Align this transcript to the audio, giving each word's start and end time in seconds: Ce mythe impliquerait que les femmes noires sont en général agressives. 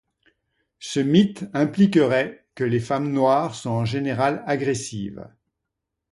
Ce 0.79 0.99
mythe 0.99 1.45
impliquerait 1.53 2.47
que 2.55 2.63
les 2.63 2.79
femmes 2.79 3.11
noires 3.11 3.53
sont 3.53 3.69
en 3.69 3.85
général 3.85 4.41
agressives. 4.47 5.29